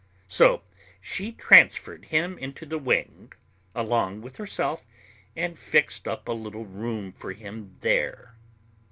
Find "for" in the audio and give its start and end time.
7.11-7.33